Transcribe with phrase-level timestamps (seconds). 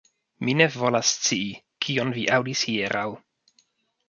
[0.47, 1.51] Mi ne volas scii,
[1.87, 3.05] kion vi aŭdis hieraŭ.